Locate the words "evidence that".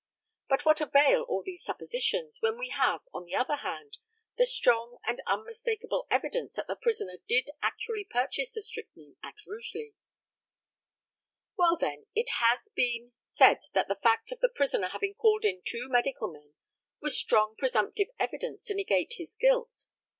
6.09-6.65